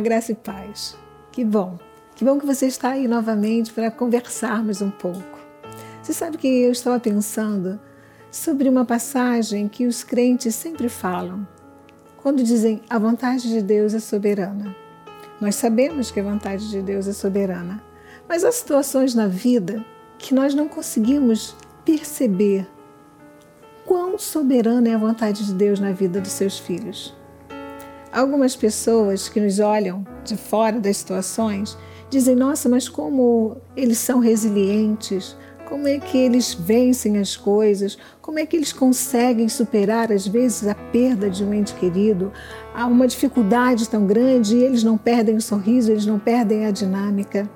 Graça 0.00 0.32
e 0.32 0.34
paz. 0.34 0.96
Que 1.32 1.44
bom. 1.44 1.78
Que 2.14 2.24
bom 2.24 2.38
que 2.38 2.46
você 2.46 2.66
está 2.66 2.90
aí 2.90 3.08
novamente 3.08 3.72
para 3.72 3.90
conversarmos 3.90 4.80
um 4.80 4.90
pouco. 4.90 5.38
Você 6.02 6.12
sabe 6.12 6.38
que 6.38 6.46
eu 6.46 6.72
estava 6.72 6.98
pensando 7.00 7.78
sobre 8.30 8.68
uma 8.68 8.84
passagem 8.84 9.68
que 9.68 9.86
os 9.86 10.04
crentes 10.04 10.54
sempre 10.54 10.88
falam, 10.88 11.46
quando 12.22 12.42
dizem 12.42 12.80
a 12.88 12.98
vontade 12.98 13.48
de 13.48 13.62
Deus 13.62 13.94
é 13.94 13.98
soberana. 13.98 14.74
Nós 15.40 15.54
sabemos 15.54 16.10
que 16.10 16.20
a 16.20 16.24
vontade 16.24 16.70
de 16.70 16.82
Deus 16.82 17.06
é 17.08 17.12
soberana, 17.12 17.82
mas 18.28 18.44
há 18.44 18.52
situações 18.52 19.14
na 19.14 19.26
vida 19.26 19.84
que 20.18 20.34
nós 20.34 20.54
não 20.54 20.68
conseguimos 20.68 21.56
perceber 21.84 22.68
quão 23.84 24.18
soberana 24.18 24.88
é 24.88 24.94
a 24.94 24.98
vontade 24.98 25.46
de 25.46 25.54
Deus 25.54 25.80
na 25.80 25.92
vida 25.92 26.20
dos 26.20 26.32
seus 26.32 26.58
filhos. 26.58 27.17
Algumas 28.12 28.56
pessoas 28.56 29.28
que 29.28 29.40
nos 29.40 29.58
olham 29.58 30.06
de 30.24 30.36
fora 30.36 30.80
das 30.80 30.96
situações 30.96 31.76
dizem: 32.08 32.34
nossa, 32.34 32.68
mas 32.68 32.88
como 32.88 33.56
eles 33.76 33.98
são 33.98 34.18
resilientes, 34.18 35.36
como 35.68 35.86
é 35.86 35.98
que 35.98 36.16
eles 36.16 36.54
vencem 36.54 37.18
as 37.18 37.36
coisas, 37.36 37.98
como 38.22 38.38
é 38.38 38.46
que 38.46 38.56
eles 38.56 38.72
conseguem 38.72 39.48
superar, 39.48 40.10
às 40.10 40.26
vezes, 40.26 40.66
a 40.66 40.74
perda 40.74 41.28
de 41.28 41.44
um 41.44 41.52
ente 41.52 41.74
querido, 41.74 42.32
há 42.74 42.86
uma 42.86 43.06
dificuldade 43.06 43.86
tão 43.86 44.06
grande 44.06 44.56
e 44.56 44.64
eles 44.64 44.82
não 44.82 44.96
perdem 44.96 45.36
o 45.36 45.42
sorriso, 45.42 45.90
eles 45.90 46.06
não 46.06 46.18
perdem 46.18 46.64
a 46.64 46.70
dinâmica. 46.70 47.48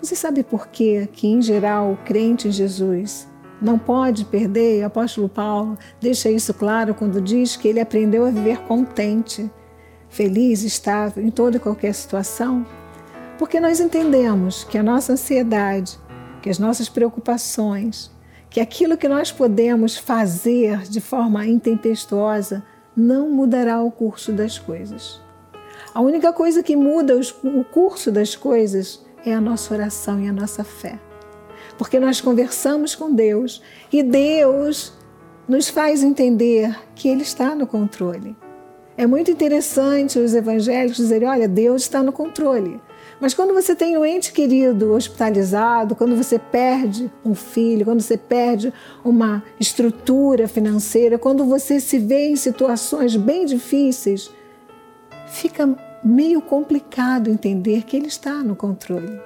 Você 0.00 0.16
sabe 0.16 0.42
por 0.42 0.68
quê 0.68 1.06
que, 1.12 1.26
em 1.26 1.42
geral, 1.42 1.92
o 1.92 1.96
crente 1.98 2.48
em 2.48 2.52
Jesus 2.52 3.28
não 3.60 3.78
pode 3.78 4.24
perder? 4.24 4.82
O 4.82 4.86
apóstolo 4.86 5.28
Paulo 5.28 5.76
deixa 6.00 6.30
isso 6.30 6.54
claro 6.54 6.94
quando 6.94 7.20
diz 7.20 7.56
que 7.56 7.68
ele 7.68 7.80
aprendeu 7.80 8.24
a 8.24 8.30
viver 8.30 8.60
contente 8.62 9.50
feliz, 10.14 10.62
estável 10.62 11.24
em 11.24 11.30
toda 11.30 11.56
e 11.56 11.60
qualquer 11.60 11.92
situação? 11.92 12.64
Porque 13.36 13.58
nós 13.58 13.80
entendemos 13.80 14.62
que 14.62 14.78
a 14.78 14.82
nossa 14.82 15.12
ansiedade, 15.12 15.98
que 16.40 16.48
as 16.48 16.58
nossas 16.58 16.88
preocupações, 16.88 18.12
que 18.48 18.60
aquilo 18.60 18.96
que 18.96 19.08
nós 19.08 19.32
podemos 19.32 19.96
fazer 19.96 20.82
de 20.82 21.00
forma 21.00 21.44
intempestuosa 21.44 22.62
não 22.96 23.28
mudará 23.28 23.82
o 23.82 23.90
curso 23.90 24.32
das 24.32 24.56
coisas. 24.56 25.20
A 25.92 26.00
única 26.00 26.32
coisa 26.32 26.62
que 26.62 26.76
muda 26.76 27.18
o 27.42 27.64
curso 27.64 28.12
das 28.12 28.36
coisas 28.36 29.04
é 29.26 29.34
a 29.34 29.40
nossa 29.40 29.74
oração 29.74 30.20
e 30.20 30.28
a 30.28 30.32
nossa 30.32 30.62
fé. 30.62 31.00
Porque 31.76 31.98
nós 31.98 32.20
conversamos 32.20 32.94
com 32.94 33.12
Deus 33.12 33.60
e 33.92 34.00
Deus 34.00 34.92
nos 35.48 35.68
faz 35.68 36.04
entender 36.04 36.78
que 36.94 37.08
Ele 37.08 37.22
está 37.22 37.56
no 37.56 37.66
controle. 37.66 38.36
É 38.96 39.06
muito 39.06 39.30
interessante 39.30 40.18
os 40.18 40.34
evangélicos 40.34 40.96
dizerem: 40.96 41.28
olha, 41.28 41.48
Deus 41.48 41.82
está 41.82 42.02
no 42.02 42.12
controle. 42.12 42.80
Mas 43.20 43.34
quando 43.34 43.54
você 43.54 43.74
tem 43.74 43.96
um 43.96 44.04
ente 44.04 44.32
querido 44.32 44.92
hospitalizado, 44.92 45.94
quando 45.94 46.16
você 46.16 46.38
perde 46.38 47.10
um 47.24 47.34
filho, 47.34 47.84
quando 47.84 48.00
você 48.00 48.16
perde 48.16 48.72
uma 49.04 49.42
estrutura 49.58 50.46
financeira, 50.46 51.18
quando 51.18 51.44
você 51.44 51.80
se 51.80 51.98
vê 51.98 52.28
em 52.28 52.36
situações 52.36 53.16
bem 53.16 53.46
difíceis, 53.46 54.30
fica 55.26 55.76
meio 56.04 56.40
complicado 56.40 57.30
entender 57.30 57.84
que 57.84 57.96
Ele 57.96 58.08
está 58.08 58.34
no 58.34 58.54
controle. 58.54 59.18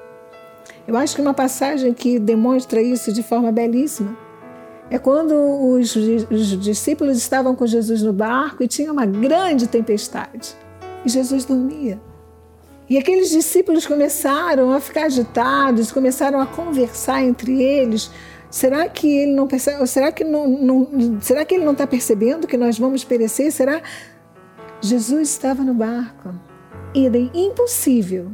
Eu 0.87 0.97
acho 0.97 1.15
que 1.15 1.21
uma 1.21 1.35
passagem 1.35 1.93
que 1.93 2.19
demonstra 2.19 2.81
isso 2.81 3.13
de 3.13 3.23
forma 3.23 3.53
belíssima 3.53 4.28
é 4.91 4.99
quando 4.99 5.35
os, 5.35 5.95
os 5.97 6.61
discípulos 6.61 7.19
estavam 7.19 7.55
com 7.55 7.67
Jesus 7.67 8.03
no 8.03 8.13
barco 8.13 8.63
e 8.63 8.69
tinha 8.69 8.91
uma 8.91 9.05
grande 9.05 9.67
tempestade. 9.67 10.55
E 11.05 11.09
Jesus 11.09 11.45
dormia. 11.45 12.01
E 12.89 12.97
aqueles 12.97 13.29
discípulos 13.29 13.87
começaram 13.87 14.73
a 14.73 14.81
ficar 14.81 15.05
agitados, 15.05 15.93
começaram 15.93 16.41
a 16.41 16.47
conversar 16.47 17.23
entre 17.23 17.63
eles. 17.63 18.11
Será 18.51 18.89
que 18.89 19.07
ele 19.07 19.33
não 19.33 19.47
percebe? 19.47 19.87
Será 19.87 20.11
que 20.11 20.25
não, 20.25 20.49
não 20.49 21.21
será 21.21 21.45
que 21.45 21.55
ele 21.55 21.67
não 21.67 21.73
está 21.73 21.87
percebendo 21.87 22.47
que 22.47 22.57
nós 22.57 22.79
vamos 22.79 23.05
perecer? 23.05 23.53
Será? 23.53 23.83
Jesus 24.81 25.29
estava 25.29 25.63
no 25.63 25.75
barco. 25.75 26.35
E 26.95 27.05
era 27.05 27.19
impossível, 27.19 28.31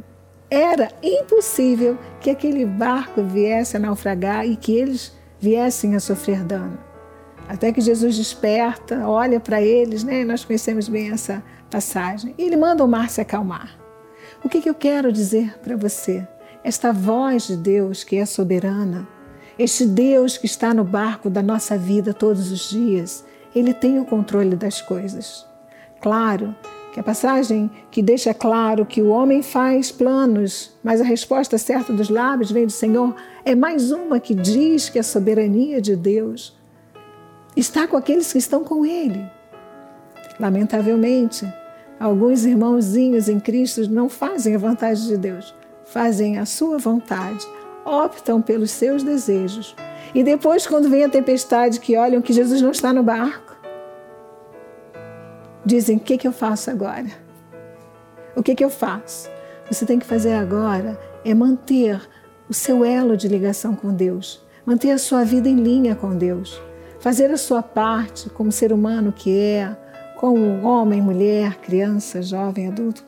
era 0.49 0.89
impossível 1.03 1.97
que 2.21 2.29
aquele 2.29 2.65
barco 2.65 3.21
viesse 3.21 3.75
a 3.75 3.79
naufragar 3.79 4.47
e 4.47 4.55
que 4.55 4.73
eles 4.73 5.11
viessem 5.45 5.95
a 5.95 5.99
sofrer 5.99 6.43
dano. 6.43 6.79
Até 7.47 7.71
que 7.71 7.79
Jesus 7.79 8.17
desperta, 8.17 9.07
olha 9.07 9.39
para 9.39 9.61
eles, 9.61 10.03
né? 10.03 10.25
Nós 10.25 10.43
conhecemos 10.43 10.89
bem 10.89 11.11
essa 11.11 11.43
passagem. 11.69 12.33
E 12.35 12.41
ele 12.41 12.57
manda 12.57 12.83
o 12.83 12.87
mar 12.87 13.11
se 13.11 13.21
acalmar. 13.21 13.77
O 14.43 14.49
que, 14.49 14.59
que 14.59 14.69
eu 14.69 14.73
quero 14.73 15.11
dizer 15.11 15.59
para 15.59 15.77
você? 15.77 16.27
Esta 16.63 16.91
voz 16.91 17.45
de 17.45 17.55
Deus 17.55 18.03
que 18.03 18.15
é 18.15 18.25
soberana, 18.25 19.07
este 19.59 19.85
Deus 19.85 20.35
que 20.35 20.47
está 20.47 20.73
no 20.73 20.83
barco 20.83 21.29
da 21.29 21.43
nossa 21.43 21.77
vida 21.77 22.11
todos 22.11 22.51
os 22.51 22.71
dias, 22.71 23.23
ele 23.55 23.71
tem 23.71 23.99
o 23.99 24.05
controle 24.05 24.55
das 24.55 24.81
coisas. 24.81 25.45
Claro 26.01 26.55
que 26.95 26.99
a 27.01 27.03
passagem 27.03 27.69
que 27.91 28.01
deixa 28.01 28.33
claro 28.33 28.85
que 28.85 29.01
o 29.01 29.09
homem 29.09 29.43
faz 29.43 29.91
planos, 29.91 30.71
mas 30.81 31.01
a 31.01 31.03
resposta 31.03 31.57
certa 31.57 31.91
dos 31.91 32.07
lábios 32.07 32.51
vem 32.51 32.65
do 32.65 32.71
Senhor, 32.71 33.13
é 33.43 33.53
mais 33.53 33.91
uma 33.91 34.17
que 34.17 34.33
diz 34.33 34.87
que 34.87 34.97
a 34.97 35.03
soberania 35.03 35.81
de 35.81 35.93
Deus 35.93 36.57
está 37.53 37.85
com 37.85 37.97
aqueles 37.97 38.31
que 38.31 38.37
estão 38.37 38.63
com 38.63 38.85
Ele. 38.85 39.29
Lamentavelmente, 40.39 41.45
alguns 41.99 42.45
irmãozinhos 42.45 43.27
em 43.27 43.41
Cristo 43.41 43.91
não 43.91 44.07
fazem 44.07 44.55
a 44.55 44.57
vontade 44.57 45.05
de 45.05 45.17
Deus, 45.17 45.53
fazem 45.83 46.37
a 46.37 46.45
sua 46.45 46.77
vontade, 46.77 47.45
optam 47.83 48.41
pelos 48.41 48.71
seus 48.71 49.03
desejos. 49.03 49.75
E 50.13 50.23
depois, 50.23 50.65
quando 50.65 50.89
vem 50.89 51.03
a 51.03 51.09
tempestade, 51.09 51.81
que 51.81 51.97
olham 51.97 52.21
que 52.21 52.31
Jesus 52.31 52.61
não 52.61 52.71
está 52.71 52.93
no 52.93 53.03
barco, 53.03 53.54
dizem: 55.65 55.97
O 55.97 55.99
que, 55.99 56.17
que 56.17 56.27
eu 56.27 56.31
faço 56.31 56.69
agora? 56.69 57.07
O 58.35 58.43
que, 58.43 58.53
que 58.53 58.63
eu 58.63 58.69
faço? 58.69 59.29
Você 59.69 59.85
tem 59.85 59.97
que 59.97 60.05
fazer 60.05 60.33
agora 60.33 60.99
é 61.23 61.33
manter 61.33 61.99
o 62.47 62.53
seu 62.53 62.85
elo 62.85 63.17
de 63.17 63.27
ligação 63.27 63.75
com 63.75 63.91
Deus, 63.91 64.43
manter 64.65 64.91
a 64.91 64.97
sua 64.97 65.23
vida 65.23 65.49
em 65.49 65.55
linha 65.55 65.95
com 65.95 66.15
Deus, 66.15 66.61
fazer 66.99 67.31
a 67.31 67.37
sua 67.37 67.63
parte 67.63 68.29
como 68.29 68.51
ser 68.51 68.71
humano 68.71 69.11
que 69.11 69.35
é, 69.35 69.75
como 70.17 70.61
homem, 70.61 71.01
mulher, 71.01 71.55
criança, 71.55 72.21
jovem, 72.21 72.67
adulto. 72.67 73.03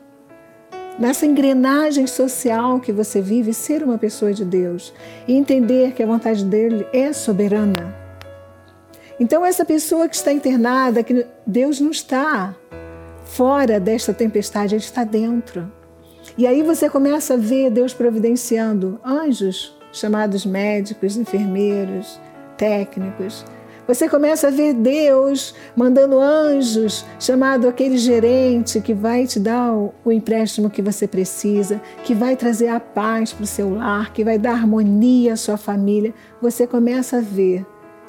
Nessa 0.98 1.26
engrenagem 1.26 2.08
social 2.08 2.80
que 2.80 2.92
você 2.92 3.20
vive, 3.20 3.54
ser 3.54 3.84
uma 3.84 3.96
pessoa 3.96 4.32
de 4.32 4.44
Deus 4.44 4.92
e 5.28 5.34
entender 5.34 5.92
que 5.92 6.02
a 6.02 6.06
vontade 6.06 6.44
dele 6.44 6.88
é 6.92 7.12
soberana 7.12 8.07
então, 9.20 9.44
essa 9.44 9.64
pessoa 9.64 10.08
que 10.08 10.14
está 10.14 10.32
internada, 10.32 11.02
que 11.02 11.26
Deus 11.46 11.80
não 11.80 11.90
está 11.90 12.54
fora 13.24 13.80
desta 13.80 14.14
tempestade, 14.14 14.74
Ele 14.74 14.82
está 14.82 15.04
dentro. 15.04 15.70
E 16.36 16.46
aí 16.46 16.62
você 16.62 16.88
começa 16.88 17.34
a 17.34 17.36
ver 17.36 17.70
Deus 17.70 17.92
providenciando 17.92 19.00
anjos, 19.04 19.76
chamados 19.92 20.46
médicos, 20.46 21.16
enfermeiros, 21.16 22.20
técnicos. 22.56 23.44
Você 23.88 24.06
começa 24.06 24.48
a 24.48 24.50
ver 24.50 24.74
Deus 24.74 25.54
mandando 25.74 26.20
anjos, 26.20 27.06
chamado 27.18 27.66
aquele 27.66 27.96
gerente 27.96 28.80
que 28.80 28.92
vai 28.92 29.26
te 29.26 29.40
dar 29.40 29.72
o 29.72 30.12
empréstimo 30.12 30.68
que 30.68 30.82
você 30.82 31.08
precisa, 31.08 31.80
que 32.04 32.14
vai 32.14 32.36
trazer 32.36 32.68
a 32.68 32.78
paz 32.78 33.32
para 33.32 33.44
o 33.44 33.46
seu 33.46 33.74
lar, 33.74 34.12
que 34.12 34.22
vai 34.22 34.38
dar 34.38 34.52
harmonia 34.52 35.32
à 35.32 35.36
sua 35.36 35.56
família. 35.56 36.12
Você 36.40 36.66
começa 36.66 37.16
a 37.16 37.20
ver 37.22 37.66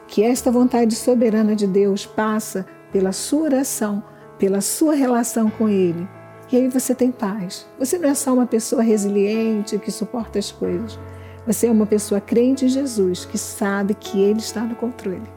que 0.10 0.24
esta 0.24 0.52
vontade 0.52 0.96
soberana 0.96 1.56
de 1.56 1.68
Deus 1.68 2.06
passa 2.06 2.66
pela 2.92 3.12
sua 3.12 3.44
oração, 3.44 4.04
pela 4.40 4.60
sua 4.60 4.96
relação 4.96 5.52
com 5.52 5.70
Ele. 5.70 6.08
E 6.52 6.58
aí 6.58 6.68
você 6.68 6.96
tem 6.96 7.12
paz. 7.12 7.68
Você 7.78 8.00
não 8.00 8.10
é 8.10 8.16
só 8.16 8.34
uma 8.34 8.48
pessoa 8.48 8.82
resiliente 8.82 9.78
que 9.78 9.92
suporta 9.92 10.40
as 10.40 10.52
coisas. 10.52 11.00
Você 11.46 11.68
é 11.68 11.72
uma 11.72 11.86
pessoa 11.86 12.20
crente 12.20 12.66
em 12.66 12.70
Jesus 12.70 13.24
que 13.24 13.38
sabe 13.38 13.94
que 13.94 14.20
Ele 14.20 14.40
está 14.40 14.62
no 14.62 14.76
controle. 14.76 15.30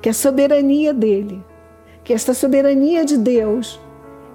Que 0.00 0.08
a 0.08 0.14
soberania 0.14 0.94
dele, 0.94 1.44
que 2.04 2.12
esta 2.12 2.34
soberania 2.34 3.04
de 3.04 3.18
Deus 3.18 3.80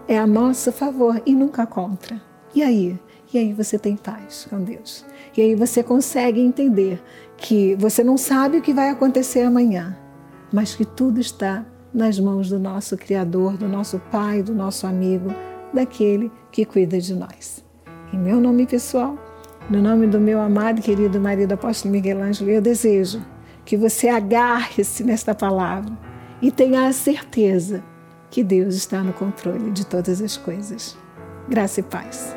é 0.09 0.17
a 0.17 0.27
nosso 0.27 0.73
favor 0.73 1.21
e 1.25 1.33
nunca 1.33 1.65
contra. 1.65 2.21
E 2.53 2.61
aí? 2.61 3.00
E 3.33 3.38
aí 3.38 3.53
você 3.53 3.77
tem 3.77 3.95
paz 3.95 4.47
com 4.50 4.63
Deus. 4.63 5.06
E 5.35 5.41
aí 5.41 5.56
você 5.56 5.83
consegue 5.83 6.39
entender 6.39 7.01
que 7.35 7.75
você 7.75 8.03
não 8.03 8.18
sabe 8.18 8.57
o 8.57 8.62
que 8.62 8.74
vai 8.74 8.89
acontecer 8.89 9.41
amanhã, 9.41 9.97
mas 10.51 10.75
que 10.75 10.85
tudo 10.85 11.19
está 11.19 11.65
nas 11.94 12.19
mãos 12.19 12.50
do 12.50 12.59
nosso 12.59 12.97
Criador, 12.97 13.57
do 13.57 13.68
nosso 13.68 14.00
Pai, 14.12 14.41
do 14.41 14.53
nosso 14.53 14.88
amigo, 14.88 15.29
daquele 15.74 16.31
que 16.51 16.65
cuida 16.65 17.00
de 17.00 17.13
nós. 17.13 17.63
Em 18.13 18.18
meu 18.18 18.39
nome 18.39 18.65
pessoal, 18.65 19.18
no 19.69 19.81
nome 19.81 20.07
do 20.07 20.19
meu 20.19 20.39
amado 20.39 20.79
e 20.79 20.81
querido 20.81 21.19
marido 21.19 21.53
apóstolo 21.53 21.91
Miguel 21.91 22.21
Ângelo, 22.21 22.50
eu 22.50 22.62
desejo 22.62 23.21
que 23.65 23.75
você 23.75 24.07
agarre-se 24.07 25.03
nesta 25.03 25.35
palavra 25.35 25.91
e 26.41 26.51
tenha 26.51 26.88
a 26.88 26.94
certeza 26.94 27.83
que 28.29 28.44
Deus 28.44 28.75
está 28.75 29.03
no 29.03 29.12
controle 29.12 29.71
de 29.71 29.85
todas 29.85 30.21
as 30.21 30.38
coisas. 30.38 30.97
Graça 31.50 31.81
e 31.81 31.83
paz. 31.83 32.35